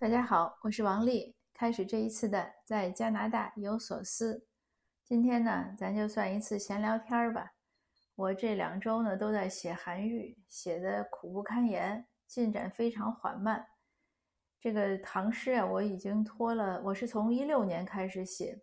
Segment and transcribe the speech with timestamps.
[0.00, 1.36] 大家好，我是王丽。
[1.52, 4.46] 开始这一次的在加拿大有所思。
[5.04, 7.52] 今天呢，咱就算一次闲聊天儿吧。
[8.14, 13.66] 我这两周呢都在写韩愈，写的苦不堪言，进展非常缓慢。
[14.58, 16.80] 这个唐诗啊，我已经拖了。
[16.82, 18.62] 我是从一六年开始写，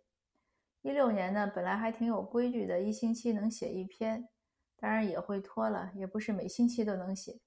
[0.82, 4.28] 一六年呢本来还挺有规矩的，一星期能写一篇，
[4.76, 7.38] 当然也会拖了，也不是每星期都能写，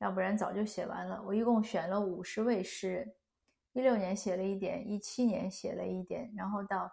[0.00, 1.22] 要不然早就写完了。
[1.26, 3.14] 我一共选了五十位诗人。
[3.72, 6.90] 一六年写了一点，一七年写了一点，然后到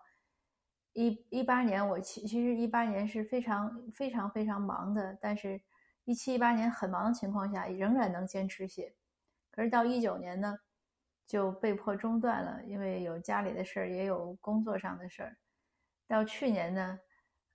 [0.93, 5.61] 一一八年，我其其实一八年是非常非常非常忙的，但是，
[6.05, 8.95] 一七一八年很忙的情况下，仍然能坚持写。
[9.51, 10.57] 可是到一九年呢，
[11.27, 15.37] 就被迫中断了，因为有家里的事儿，也有工作上的事儿。
[16.07, 16.99] 到去年呢，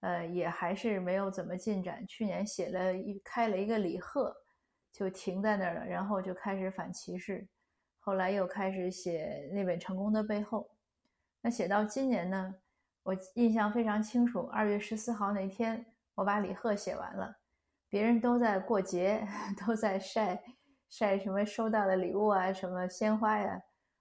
[0.01, 2.07] 呃，也还是没有怎么进展。
[2.07, 4.37] 去年写了一开了一个李贺，
[4.93, 7.49] 就停在那儿了，然后就开始反歧视。
[8.05, 10.61] 后来又开始写那本《成功的背后》，
[11.41, 12.55] 那写到今年呢，
[13.03, 14.43] 我印象非常清楚。
[14.53, 17.35] 二月十四号那天，我把李贺写完了，
[17.89, 19.27] 别人都在过节，
[19.67, 20.39] 都在晒
[20.91, 23.59] 晒什么收到的礼物啊，什么鲜花呀，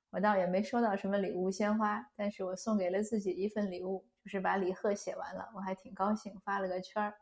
[0.09, 7.13] 我倒也没收到什么礼物鲜花，但是我送给了自己一份礼物，就是把李贺写完了，我还挺高兴，发了个圈儿。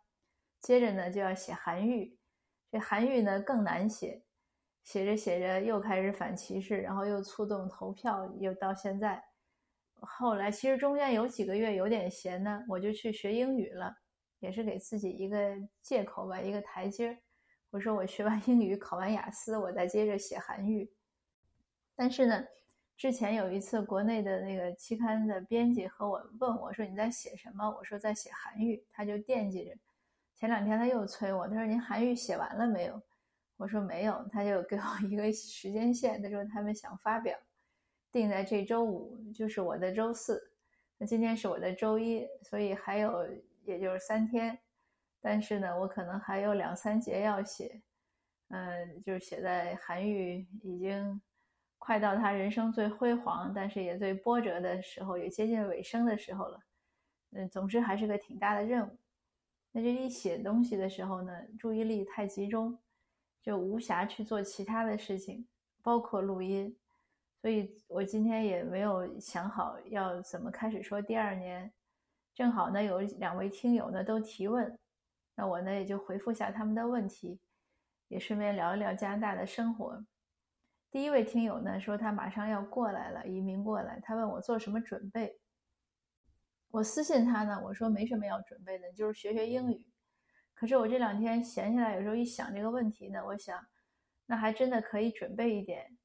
[0.59, 2.17] 接着呢，就要写韩愈，
[2.72, 4.23] 这韩愈呢更难写。
[4.83, 9.23] 写着写着又开始反歧视，然后又触动投票，又到现在。
[9.99, 13.95] 后来其实中间有几个月有点闲呢，我就去学英语了，
[14.39, 17.17] 也是给自己一个借口吧，一个台阶儿。
[17.69, 20.91] 我说我学完英语，考完雅思，我再接着写韩愈。
[21.95, 22.43] 但是呢，
[22.97, 27.69] 之前有一次国内的那个期刊的编辑和我问我说你在写什么？
[27.69, 29.71] 我说在写韩愈，他就惦记着。
[30.35, 32.99] 前两天他又催我，他说您韩愈写完了没有？
[33.62, 37.38] 我说没有，他就给我一个时间线，他说他们想发表，
[38.12, 40.52] 定在这周五，就是我的周四。
[40.98, 43.23] 那今天是我的周一，所以还有
[43.64, 44.58] 也就是三天。
[45.21, 47.80] 但是呢，我可能还有两三节要写，
[48.48, 51.21] 嗯，就是写在韩愈已经
[51.77, 56.60] 快到他人生最辉煌，但是也最波折的时候，也接近尾声的时候了。
[57.33, 58.98] 嗯，总之还是个挺大的任务。
[59.71, 62.76] 那这一写东西的时候呢，注意力太集中。
[63.41, 65.47] 就无暇去做其他的事情，
[65.81, 66.77] 包括录音，
[67.41, 71.71] 所以我今天也没有想好要怎么开始说第二年。
[72.33, 74.79] 正好呢，有两位听友呢都提问，
[75.35, 77.39] 那我呢也就回复下他们的问题，
[78.07, 80.05] 也顺便聊一聊加拿大的生活。
[80.89, 85.39] 第一位听友呢说他马上要过来了，移民过来，他问我做什么准备。
[86.69, 89.85] 我私信他呢，我说没什么要准备的，就是学学英语。
[90.61, 93.60] 可是我这两天闲下来，有时候一想这个问题呢，我想，
[94.27, 95.98] 那还真的可以准备一点。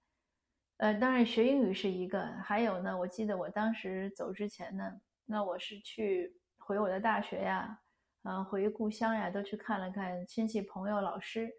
[0.79, 7.79] 呃，当然学英语是一个，还有呢，我记得我当时走之前呢，那我是去回我的大学呀，
[8.23, 11.53] 嗯，回故乡呀，都去看了看亲戚朋友、老师。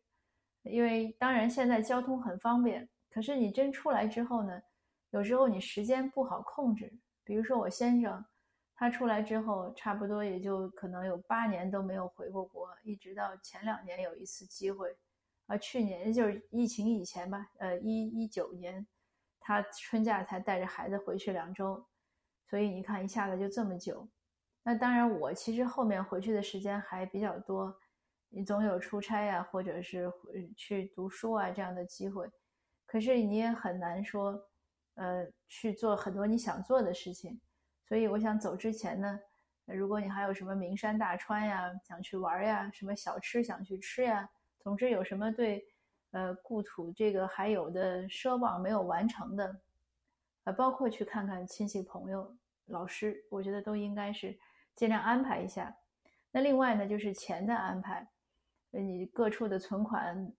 [0.64, 4.60] 因为当然现在交通很方便，可是你真出来之后呢，
[5.12, 6.92] 有时候你时间不好控制。
[7.24, 8.26] 比如说我先生。
[8.80, 14.96] 他出来之后，差不多也就可能有八年都没有回过国，一直到前两年有一次机会，
[15.48, 18.86] 啊，去年就是疫情以前吧，呃，一一九年，
[19.40, 21.84] 他春假才带着孩子回去两周，
[22.48, 24.08] 所以你看一下子就这么久。
[24.62, 27.76] 那当然，我其实后面回去的时间还比较多，
[28.30, 30.14] 你总有出差呀，或者是
[30.56, 32.30] 去读书啊这样的机会，
[32.86, 34.40] 可是你也很难说，
[34.94, 37.42] 呃，去做很多你想做的事情。
[37.88, 39.20] 所以我想走之前呢，
[39.66, 45.66] 如果你还有什么名山大川呀，想去玩呀，什么小吃想去吃呀，总之有什么对，
[46.12, 49.62] 呃，故土这个还有的奢望没有完成的，
[50.44, 54.38] 呃，包括去看看亲戚朋友、老师，我觉得都应该是
[54.76, 55.74] 尽量安排一下。
[56.32, 58.06] 那另外呢，就是钱的安排，
[58.72, 60.30] 你各处的存款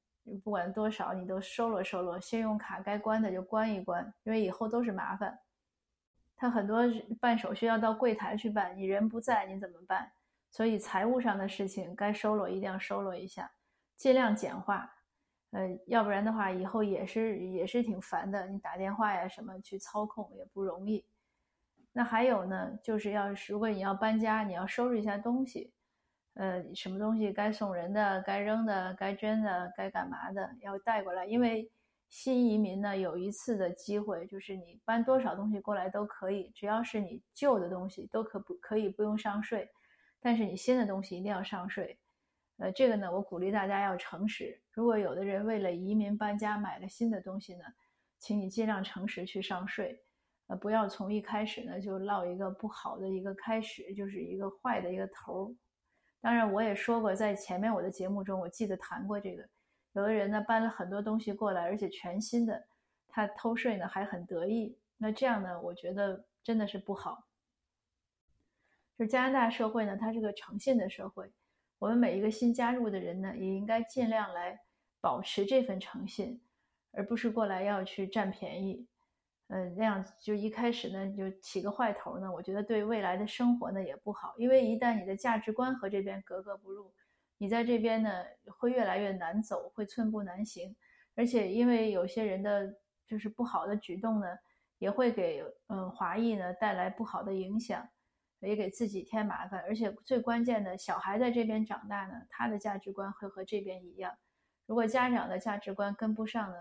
[0.45, 5.39] 不管多少，你都收了收了，信用卡该关的就关一关，因为以后都是麻烦。
[6.41, 6.85] 他很多
[7.21, 10.09] 办手续要到柜台去办，你人不在你怎么办？
[10.53, 13.51] 所以财务上的事情该收罗一定要收罗一下，
[13.97, 14.89] 尽量简化。
[15.51, 21.05] 呃，要不然的话以后也是也是挺烦的，你打电话呀什么去操控也不容易。
[21.93, 25.73] 那还有呢，就是要如果你要搬家，你要收拾一下东西，
[26.35, 31.69] 呃，什么东西该送人的、该扔的、该捐的、该干嘛的要带过来，因为。
[32.09, 39.69] 新移民呢，有一次的机会，就是你搬多少东西过来都可以，只要是你旧的东西都可不可以不用上税，
[40.19, 41.99] 但是你新的东西一定要上税。
[42.57, 44.61] 呃，这个呢，我鼓励大家要诚实。
[44.73, 47.65] 如果有的人为了移民搬家买了新的东西呢，
[48.19, 50.03] 请你尽量诚实去上税，
[50.49, 55.55] 呃，不要从一开始呢就落一个不好的一个开始，就是一个坏的一个头儿。
[56.21, 59.49] 当然，我也说过，在前面我的节目中，我记得谈过这个，
[59.99, 62.67] 有的人呢搬了很多东西过来，而且全新的，
[63.09, 67.25] 他偷税呢还很得意，那这样呢，我觉得真的是不好。
[68.97, 71.31] 就是加拿大社会呢，它是个诚信的社会，
[71.79, 74.61] 我们每一个新加入的人呢，也应该尽量来
[75.01, 76.41] 保持这份诚信，
[76.93, 78.87] 而不是过来要去占便宜。
[79.49, 86.93] 嗯，那样就一开始呢就起个坏头呢，我觉得对未来的生活呢也不好，因为一旦你的价值观和这边格格不入，
[87.39, 88.11] 你在这边呢
[88.59, 90.77] 会越来越难走，会寸步难行。
[91.15, 92.75] 而且因为有些人的
[93.07, 94.27] 就是不好的举动呢，
[94.79, 97.89] 也会给嗯华裔呢带来不好的影响，
[98.41, 99.61] 也给自己添麻烦。
[99.67, 104.15] 而且最关键的小孩在这边长大呢，他的价值观会和这边一样。
[104.67, 106.57] 如果家长的价值观跟不上呢，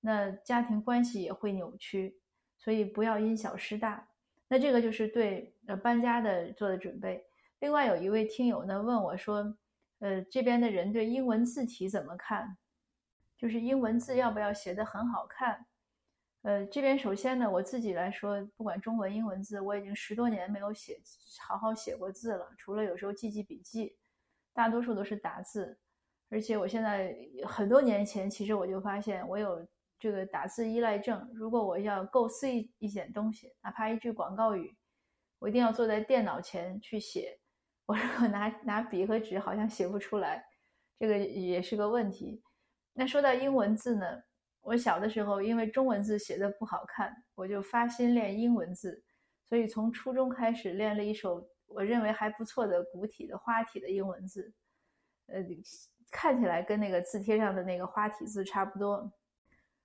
[0.00, 2.18] 那家庭关系也会扭曲。
[2.56, 4.08] 所以不要因小失大，
[4.48, 7.22] 那这个就是对呃搬家的做的准备。
[7.58, 9.54] 另外有一位听友呢问我说，
[10.04, 12.58] 呃这边的人对英文字体怎么看？
[13.38, 15.64] 就是英文字要不要写的很好看？
[16.42, 21.00] 呃这边首先呢我自己来说，不管中文英文字，我已经十多年没有写
[21.40, 23.96] 好好写过字了，除了有时候记记笔记，
[24.52, 25.78] 大多数都是打字。
[26.28, 27.16] 而且我现在
[27.46, 29.66] 很多年前其实我就发现我有。
[29.96, 34.76] 这个打字依赖症，如果我要构思一一点东西，哪怕一句广告语，
[35.38, 37.38] 我一定要坐在电脑前去写。
[37.86, 40.44] 我如果拿拿笔和纸，好像写不出来，
[40.98, 42.42] 这个也是个问题。
[42.92, 44.22] 那说到英文字呢，
[44.60, 49.04] 我小的时候因为中文字写的不好看，我就发心练英文字，
[49.44, 54.52] 所以从初中开始练了一手我认为还不错的古体的花体的英文字，
[55.26, 55.44] 呃，
[56.10, 59.12] 看起来跟那个字帖上的那个花体字差不多。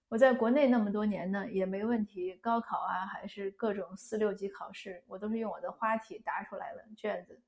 [0.07, 2.33] 我在国内那么多年呢，也没问题。
[2.35, 7.39] 高考啊，还是各种四六级考试，我都是用我的花体答出来的卷子，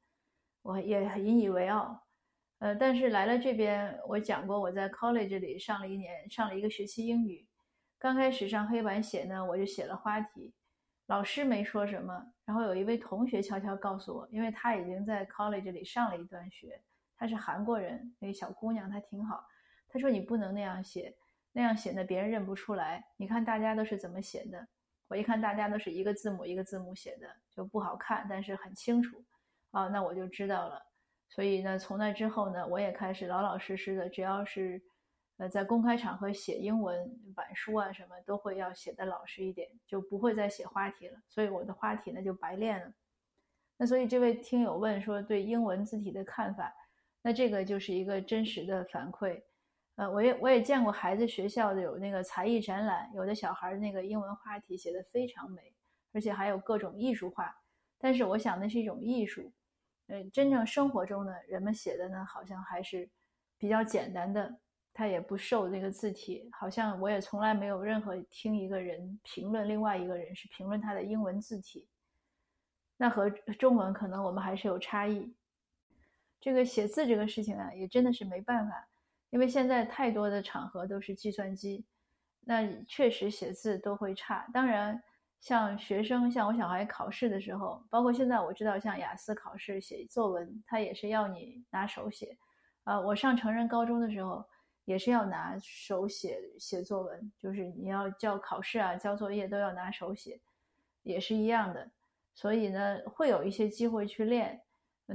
[0.62, 2.02] 我也引以为傲。
[2.60, 7.46] 呃，但是来了这边，我讲过我在 college 里上了一年，上了一个学期英语。
[7.98, 10.54] 刚开始上黑板写呢，我就写了花体，
[11.08, 12.34] 老师没说什么。
[12.46, 16.82] 然后有一位同学悄悄告诉我，因为他已经在 college 里上了一段学，
[17.18, 19.48] 他是韩国人，那个小姑娘她挺好。
[19.90, 21.16] 他说你不能那样写。
[21.54, 23.04] 那样写的别人认不出来。
[23.18, 24.66] 你看大家都是怎么写的？
[25.10, 29.22] 我一看大家都是一个字母一个字母写的，就不好看，但是很清楚
[29.72, 30.82] 啊，那我就知道了。
[31.30, 34.82] 所以呢，从那之后呢，我也开始老老实实的，只要是
[35.38, 41.18] 呃在公开场合写英文板书啊什么，都会要写的老实一点，就不会再写花体了。
[41.30, 42.94] 所以我的花体呢就白练了。
[43.78, 46.72] 那所以这位听友问说对英文字体的看法，
[47.22, 49.42] 那这个就是一个真实的反馈。
[49.96, 55.74] 呃，我也我也见过孩子学校的有那个才艺展览，有的小孩那个英文花体写的非常美，
[56.14, 57.56] 而且还有各种艺术化。
[57.98, 59.52] 但是我想那是一种艺术，
[60.12, 63.10] 呃，真正生活中呢，人们写的呢好像还是
[63.58, 64.54] 比较简单的，
[64.94, 66.50] 他也不受那个字体。
[66.52, 71.88] 好像我也从来没有任何听一个人评论另外一个人是评论他的英文字体，
[72.98, 75.34] 那和中文可能我们还是有差异。
[76.42, 78.90] 这个写字这个事情啊，也真的是没办法。
[79.30, 81.86] 因为现在太多的场合都是计算机，
[82.42, 84.46] 那确实写字都会差。
[84.52, 85.02] 当然，
[85.42, 92.38] 像学生，像我小孩考试的时候，包括现在我知道，像雅思考试写作文，他也是要你拿手写。
[92.84, 94.46] 啊，我上成人高中的时候
[94.86, 100.40] 也是要拿手写写作文，就是你要交考试啊、交作业都要拿手写，
[101.02, 101.90] 也是一样的。
[102.34, 104.62] 所以呢，会有一些机会去练，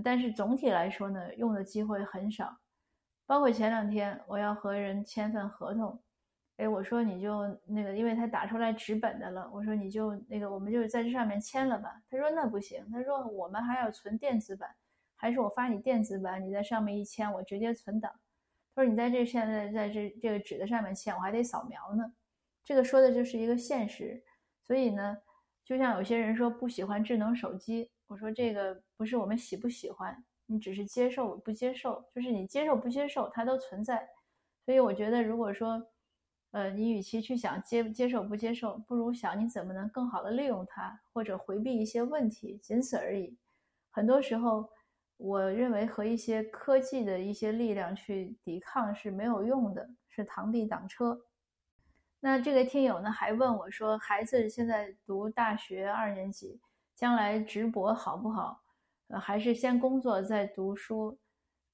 [0.05, 2.57] 但是总体来说呢，用的机会很少。
[3.27, 6.01] 包括前两天我要和人签份合同，
[6.57, 12.01] 哎，我说你就那个，因为他打出来纸本的了，我说你就那个，我们就在这上面签了吧。
[12.11, 14.75] 他说那不行，他说我们还要存电子版，
[15.17, 18.11] 还是我发你电子版，你在上面一签，我直接存档。
[18.75, 22.13] 他说你在这现在在这这个纸的上面签，我还得扫描呢。
[22.65, 24.23] 这个说的就是一个现实，
[24.63, 25.19] 所以呢，
[25.65, 30.25] 就像有些人说不喜欢智能手机，我说这个不是我们喜不喜欢。
[30.47, 34.09] 你只是接受不接受，就是你接受不接受，它都存在。
[34.65, 35.85] 所以我觉得，如果说，
[36.53, 43.37] 呃，你与其去想接接受不接受，不如想你怎么能更好的利用它，或者回避一些问题，仅此而已。
[43.91, 44.71] 很多时候，
[45.17, 51.21] 我认为和一些科技的一些力量去抵抗是没有用的，是螳臂挡车。
[52.21, 56.59] 那这个听友呢，还问我说，孩子现在读大学二年级，
[56.95, 58.63] 将来直博好不好？
[59.09, 61.19] 呃，还是先工作再读书，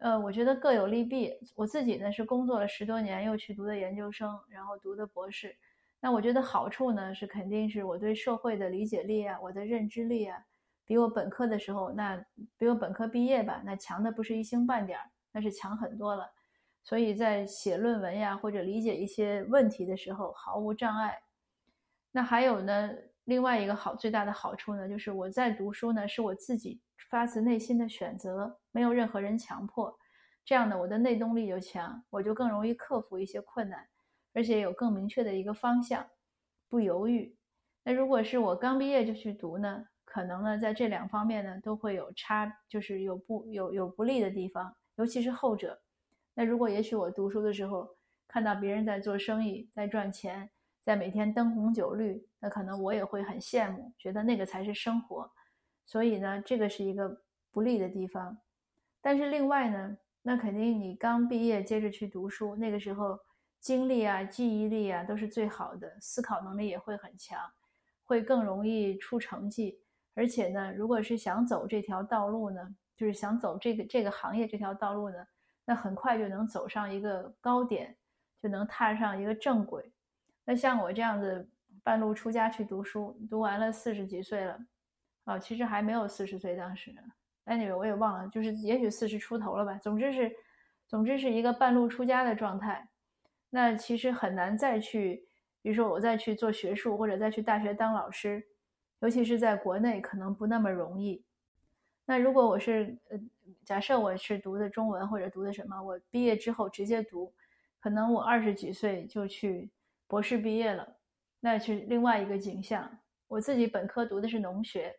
[0.03, 1.33] 呃，我觉得各有利弊。
[1.55, 5.57] 我自己呢是工作了十多年，又去读的研究生，然后读的博士。
[6.01, 10.37] 那我觉得好处呢是肯定是我对社会的理解力啊，我的认知力啊，
[10.85, 12.21] 比我本科的时候那
[12.59, 16.29] 比我本科毕业吧，那强的不是一星半点儿，那是强很多了。
[16.83, 21.17] 所以在写论文呀或者理解一些问题的时候毫无障碍。
[22.11, 22.91] 那还有呢，
[23.23, 29.99] 另外一个好最大的好处呢，就是我在读书呢是我自己发自内心的选择，没有任何人强迫。
[30.45, 33.87] 这样呢，我的内动力就强，我就更容易克服一些困难，
[34.33, 36.05] 而且有更明确的一个方向，
[36.69, 37.37] 不犹豫。
[37.85, 45.81] 那如果是我刚毕业就去读呢，可能呢在这两方面呢都会有差，就是有不有有不利的地方，尤其是后者。
[46.35, 47.89] 那如果也许我读书的时候
[48.27, 50.51] 看到别人在做生意，在赚钱，
[50.85, 55.31] 在每天灯红酒绿，那可能我也会很羡慕，觉得那个才是生活。
[55.85, 58.39] 所以呢，这个是一个不利的地方。
[59.01, 63.19] 但是另外呢，那肯定你刚毕业接着去读书，那个时候
[63.61, 67.39] 精力啊、记忆力啊都是最好的，思考能力也会很强，
[68.05, 69.79] 会更容易出成绩。
[70.15, 75.17] 而且呢，如果是想走这条道路呢，就是想走这个这个行业这条道路呢。
[75.65, 77.97] 那很快就能走上一个高点，
[78.43, 79.93] 就能踏上一个正轨。
[80.45, 81.49] 那像我这样子
[81.85, 84.59] 半路出家去读书，读完了四十几岁了，
[85.25, 86.93] 啊，其实还没有四十岁当时
[87.47, 89.79] ，anyway 我也忘了，就是也许四十出头了吧。
[89.79, 90.33] 总之是，
[90.87, 92.89] 总之是一个半路出家的状态。
[93.51, 95.25] 那其实很难再去，
[95.61, 98.43] 比如说我再去做学术或者再去大学当老师，
[99.01, 101.23] 尤其是在国内可能不那么容易。
[102.05, 103.21] 那如果我是呃，
[103.65, 107.33] 假设我是读的中文或者读的什么，我毕业之后直接读，
[107.79, 109.71] 可能我二十几岁就去
[110.09, 110.97] 博士毕业了，
[111.39, 112.91] 那是另外一个景象。
[113.29, 114.95] 我自己本科读的是农学，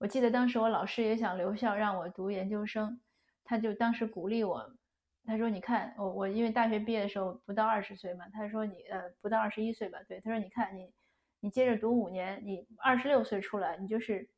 [0.00, 2.98] 我记得当时我老师也想留校让我读研究生，
[3.44, 4.74] 他就当时鼓励我，
[5.26, 9.98] 他说：“你看我我因为大学毕业的时候不到二十岁嘛，他说你呃不到二十一岁吧？
[10.08, 10.90] 对，他说你看你
[11.40, 14.28] 你接着读五年，你二十六岁出来，你就是。”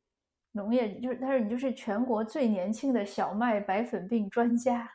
[0.55, 4.87] 农业就是，他说你就是全国最年轻的小麦白粉病专家，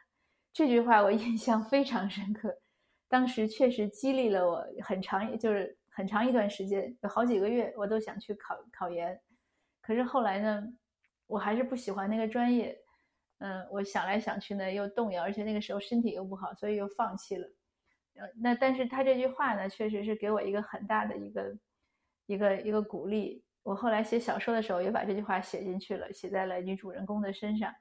[0.52, 2.56] 这句话我印象非常深刻。
[3.08, 9.20] 当时确实激励了我很长，就是很长一段时间，有好几个月我都想去考考研。
[9.88, 10.62] 可是后来呢，
[11.26, 12.78] 我还是不喜欢那个专业。
[13.38, 17.48] 嗯，我想来想去呢，又动摇，而且那个时候身体又不好，所以又放弃了。
[18.16, 21.58] 呃，那但是他这句话呢，确实是给我一个很大的一个
[22.26, 23.42] 一个一个鼓励。
[23.62, 27.74] 我后来写小说的时候，也把这句话写进去了，写在了女主人公的身上。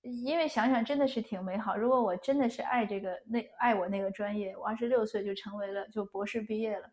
[0.00, 1.76] 因为想想真的是挺美好。
[1.76, 6.90] 如果我真的是爱这个那爱我那个专业，我二十六岁就成为了就博士毕业了，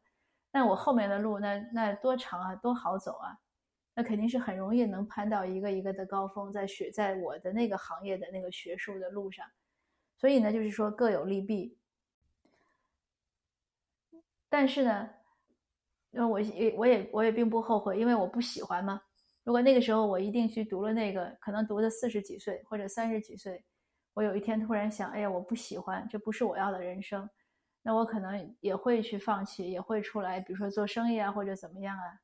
[0.52, 3.38] 那我后面的路那那多长啊，多好走啊，
[3.94, 9.46] 那肯定是很容易能攀到一个一个的高峰，在学在我的那个行业的那个学术的路上。
[10.18, 11.78] 所以呢，就是说各有利弊。
[14.50, 15.10] 但是呢。
[16.14, 19.02] 因为我也我也我也并不后悔，因为我不喜欢嘛。
[19.46, 23.64] 如果那个时候我一定去读了那个，可能读的四十几岁或者三十几岁，
[24.14, 27.30] 我有一天突然想，哎呀，我不喜欢，这不是我要的人生，
[27.82, 32.20] 那我可能也会去放弃，也会出来，比如说做生意啊，或者怎么样啊。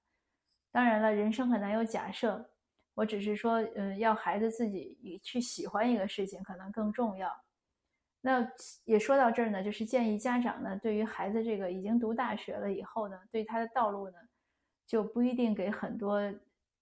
[0.78, 2.48] 当然了，人生很难有假设，
[2.94, 7.36] 我只是说，嗯，要孩子自己去喜欢一个事情，可能更重要。
[8.22, 8.48] 那
[8.86, 14.18] 也说到这儿呢，就是建议家长呢，对于孩子这个已经读大学了以后呢，对他的道路呢，
[14.86, 16.22] 就不一定给很多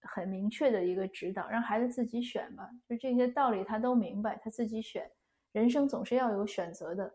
[0.02, 2.68] 很明确的一个指导，让孩子自己选吧。
[2.86, 5.10] 就这些道理他都明白，他自己选。
[5.52, 7.14] 人生总是要有选择的，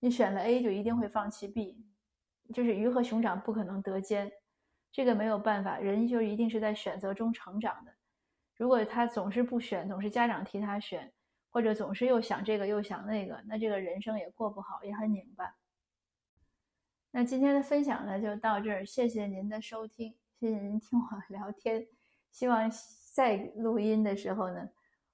[0.00, 1.76] 你选了 A 就一定会放弃 B，
[2.54, 4.32] 就是鱼和熊掌不可能得兼，
[4.94, 5.78] 这个没有办法。
[5.78, 7.92] 人就一定是在选择中成长的。
[8.56, 11.12] 如果他总是不选，总是家长替他选。
[11.54, 15.54] 或者总是又想这个又想那个，那这个人生也过不好，也很拧巴。
[17.12, 21.86] 那今天的分享呢，就到这儿，谢谢您的收听，谢谢您听我聊天。
[22.32, 22.68] 希望
[23.12, 24.68] 在录音的时候呢，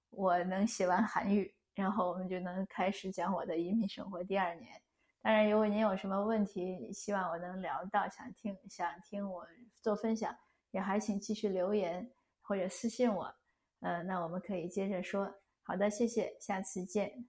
[0.08, 4.80] 我能写完韩语，然后我们就能开始讲我的移民生活第二年。
[5.22, 9.46] 当然，如果您有什么问题，希望我能聊到，想听想听我
[9.82, 10.34] 做分享，
[10.70, 12.10] 也还请继续留言
[12.40, 13.34] 或者私信我。
[13.80, 15.32] 嗯，那我们可以接着说。
[15.62, 17.26] 好的，谢谢，下次见。